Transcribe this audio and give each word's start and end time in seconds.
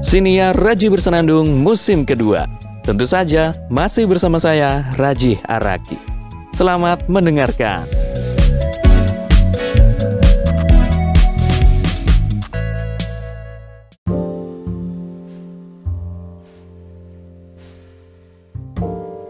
Siniar 0.00 0.56
Raji 0.56 0.88
Bersenandung 0.88 1.60
musim 1.60 2.08
kedua. 2.08 2.48
Tentu 2.80 3.04
saja 3.04 3.52
masih 3.68 4.08
bersama 4.08 4.40
saya 4.40 4.88
Raji 4.96 5.36
Araki. 5.44 6.00
Selamat 6.56 7.04
mendengarkan. 7.04 7.84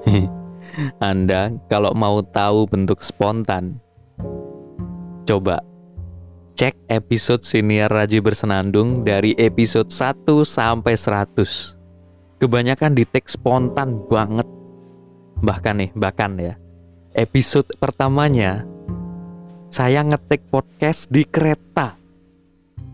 Anda 1.02 1.50
kalau 1.66 1.98
mau 1.98 2.22
tahu 2.22 2.70
bentuk 2.70 3.02
spontan, 3.02 3.82
coba 5.26 5.66
cek 6.60 6.92
episode 6.92 7.40
Siniar 7.40 7.88
Raji 7.88 8.20
Bersenandung 8.20 9.00
dari 9.00 9.32
episode 9.40 9.88
1 9.88 10.28
sampai 10.44 10.92
100. 10.92 12.36
Kebanyakan 12.36 12.92
di 12.92 13.08
tag 13.08 13.24
spontan 13.32 13.96
banget. 14.04 14.44
Bahkan 15.40 15.74
nih, 15.80 15.90
bahkan 15.96 16.36
ya. 16.36 16.60
Episode 17.16 17.64
pertamanya 17.80 18.68
saya 19.72 20.04
ngetik 20.04 20.52
podcast 20.52 21.08
di 21.08 21.24
kereta. 21.24 21.96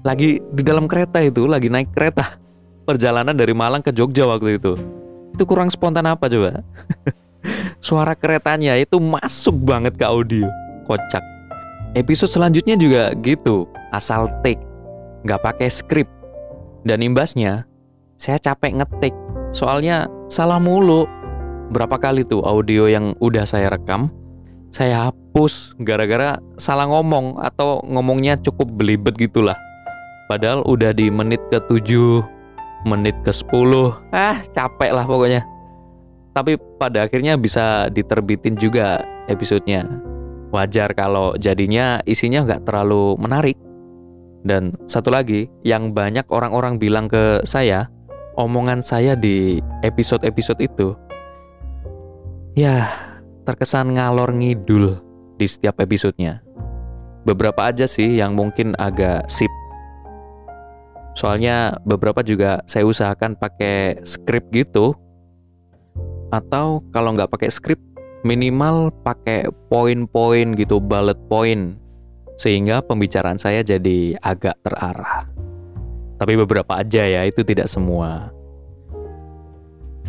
Lagi 0.07 0.39
di 0.39 0.63
dalam 0.63 0.87
kereta 0.87 1.19
itu, 1.19 1.51
lagi 1.51 1.67
naik 1.67 1.91
kereta. 1.91 2.39
Perjalanan 2.87 3.35
dari 3.35 3.51
Malang 3.51 3.83
ke 3.83 3.91
Jogja 3.91 4.31
waktu 4.31 4.63
itu. 4.63 4.79
Itu 5.35 5.43
kurang 5.43 5.75
spontan 5.75 6.07
apa 6.07 6.31
coba? 6.31 6.63
Suara 7.83 8.15
keretanya 8.15 8.79
itu 8.79 9.03
masuk 9.03 9.59
banget 9.59 9.99
ke 9.99 10.07
audio. 10.07 10.47
Kocak. 10.87 11.36
Episode 11.97 12.29
selanjutnya 12.29 12.77
juga 12.77 13.17
gitu, 13.25 13.65
asal 13.89 14.29
take, 14.45 14.61
nggak 15.25 15.41
pakai 15.41 15.73
skrip. 15.73 16.05
Dan 16.85 17.01
imbasnya, 17.01 17.65
saya 18.21 18.37
capek 18.37 18.77
ngetik, 18.77 19.17
soalnya 19.57 20.05
salah 20.29 20.61
mulu. 20.61 21.09
Berapa 21.73 21.97
kali 21.97 22.29
tuh 22.29 22.45
audio 22.45 22.85
yang 22.85 23.17
udah 23.25 23.49
saya 23.49 23.73
rekam, 23.73 24.13
saya 24.69 25.09
hapus 25.09 25.73
gara-gara 25.81 26.37
salah 26.61 26.85
ngomong 26.85 27.41
atau 27.41 27.81
ngomongnya 27.89 28.37
cukup 28.45 28.77
belibet 28.77 29.17
gitulah. 29.17 29.57
Padahal 30.29 30.69
udah 30.69 30.93
di 30.93 31.09
menit 31.09 31.41
ke 31.49 31.65
7, 31.65 32.21
menit 32.85 33.17
ke 33.25 33.33
10, 33.33 33.97
ah 34.13 34.37
capek 34.53 34.93
lah 34.93 35.09
pokoknya. 35.09 35.49
Tapi 36.37 36.61
pada 36.77 37.09
akhirnya 37.09 37.41
bisa 37.41 37.89
diterbitin 37.89 38.53
juga 38.53 39.01
episodenya. 39.33 39.89
Wajar 40.55 40.95
kalau 40.95 41.35
jadinya 41.37 41.99
isinya 42.07 42.47
nggak 42.47 42.65
terlalu 42.67 43.19
menarik. 43.19 43.59
Dan 44.47 44.79
satu 44.87 45.11
lagi, 45.11 45.51
yang 45.67 45.91
banyak 45.91 46.23
orang-orang 46.31 46.79
bilang 46.79 47.11
ke 47.11 47.43
saya, 47.43 47.91
omongan 48.39 48.79
saya 48.79 49.19
di 49.19 49.59
episode-episode 49.83 50.63
itu, 50.63 50.95
ya 52.55 52.87
terkesan 53.43 53.99
ngalor 53.99 54.31
ngidul 54.31 55.03
di 55.35 55.47
setiap 55.51 55.83
episodenya. 55.83 56.47
Beberapa 57.27 57.67
aja 57.67 57.91
sih 57.91 58.23
yang 58.23 58.39
mungkin 58.39 58.79
agak 58.79 59.27
sip. 59.27 59.51
Soalnya 61.19 61.75
beberapa 61.83 62.23
juga 62.23 62.63
saya 62.71 62.87
usahakan 62.87 63.35
pakai 63.35 63.99
skrip 64.07 64.47
gitu. 64.55 64.95
Atau 66.31 66.87
kalau 66.95 67.15
nggak 67.19 67.31
pakai 67.35 67.51
skrip, 67.51 67.79
minimal 68.23 68.95
pakai 69.05 69.51
poin-poin 69.69 70.55
gitu, 70.57 70.79
bullet 70.81 71.19
point. 71.29 71.77
Sehingga 72.37 72.85
pembicaraan 72.85 73.41
saya 73.41 73.65
jadi 73.65 74.17
agak 74.21 74.61
terarah. 74.61 75.29
Tapi 76.17 76.33
beberapa 76.37 76.81
aja 76.81 77.05
ya, 77.05 77.25
itu 77.29 77.45
tidak 77.45 77.69
semua. 77.69 78.33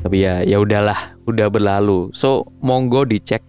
Tapi 0.03 0.23
ya 0.23 0.43
ya 0.43 0.61
udahlah, 0.61 1.19
udah 1.27 1.47
berlalu. 1.51 2.11
So, 2.15 2.47
monggo 2.63 3.03
dicek 3.03 3.43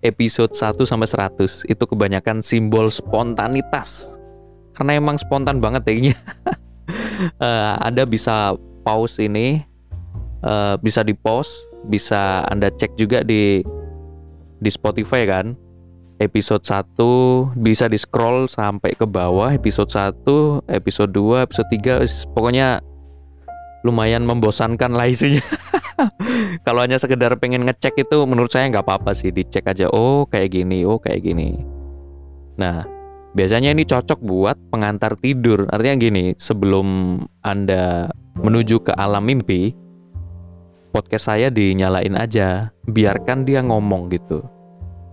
episode 0.00 0.56
1 0.56 0.80
sampai 0.88 1.08
100 1.08 1.68
itu 1.68 1.84
kebanyakan 1.84 2.40
simbol 2.40 2.88
spontanitas. 2.88 4.16
Karena 4.72 4.96
emang 4.96 5.20
spontan 5.20 5.60
banget 5.60 5.84
kayaknya. 5.84 6.16
uh, 7.36 7.76
Anda 7.86 8.08
bisa 8.08 8.56
pause 8.80 9.20
ini, 9.20 9.60
uh, 10.40 10.80
bisa 10.80 11.04
di 11.04 11.12
pause, 11.12 11.52
bisa 11.84 12.48
Anda 12.48 12.72
cek 12.72 12.96
juga 12.96 13.20
di 13.20 13.60
di 14.60 14.70
Spotify 14.70 15.24
kan. 15.26 15.56
Episode 16.20 16.60
1 16.60 17.56
bisa 17.56 17.88
di 17.88 17.96
scroll 17.96 18.44
sampai 18.44 18.92
ke 18.92 19.08
bawah 19.08 19.48
episode 19.56 19.88
1, 19.88 20.68
episode 20.68 21.16
2, 21.16 21.48
episode 21.48 21.68
3 21.72 22.36
pokoknya 22.36 22.84
lumayan 23.88 24.28
membosankan 24.28 24.92
lah 24.92 25.08
isinya. 25.08 25.40
Kalau 26.68 26.84
hanya 26.84 27.00
sekedar 27.00 27.32
pengen 27.40 27.64
ngecek 27.64 28.04
itu 28.04 28.20
menurut 28.28 28.52
saya 28.52 28.68
nggak 28.68 28.84
apa-apa 28.84 29.16
sih 29.16 29.32
dicek 29.32 29.64
aja 29.64 29.88
oh 29.88 30.28
kayak 30.28 30.52
gini, 30.52 30.84
oh 30.84 31.00
kayak 31.00 31.24
gini. 31.24 31.56
Nah, 32.60 32.84
biasanya 33.32 33.72
ini 33.72 33.88
cocok 33.88 34.20
buat 34.20 34.60
pengantar 34.68 35.16
tidur. 35.16 35.64
Artinya 35.72 35.96
gini, 35.96 36.24
sebelum 36.36 37.16
Anda 37.40 38.12
menuju 38.36 38.84
ke 38.84 38.92
alam 38.92 39.24
mimpi, 39.24 39.72
podcast 40.90 41.30
saya 41.30 41.48
dinyalain 41.48 42.12
aja, 42.18 42.74
biarkan 42.84 43.46
dia 43.46 43.62
ngomong 43.62 44.10
gitu. 44.10 44.42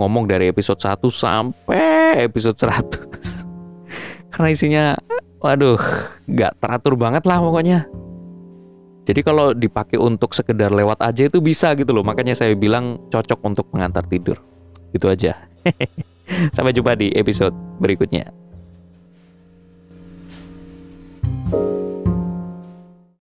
Ngomong 0.02 0.26
dari 0.30 0.50
episode 0.50 0.82
1 0.82 1.00
sampai 1.10 2.26
episode 2.26 2.58
100. 2.58 3.46
Karena 4.34 4.48
isinya, 4.50 4.86
waduh, 5.42 5.78
nggak 6.26 6.58
teratur 6.62 6.94
banget 6.98 7.24
lah 7.26 7.42
pokoknya. 7.42 7.86
Jadi 9.08 9.24
kalau 9.24 9.56
dipakai 9.56 9.96
untuk 9.96 10.36
sekedar 10.36 10.68
lewat 10.68 11.00
aja 11.00 11.32
itu 11.32 11.40
bisa 11.40 11.72
gitu 11.80 11.96
loh. 11.96 12.04
Makanya 12.04 12.36
saya 12.36 12.52
bilang 12.60 13.00
cocok 13.08 13.40
untuk 13.48 13.72
pengantar 13.72 14.04
tidur. 14.04 14.36
Gitu 14.92 15.08
aja. 15.08 15.48
Sampai 16.56 16.76
jumpa 16.76 17.00
di 17.00 17.16
episode 17.16 17.56
berikutnya. 17.80 18.28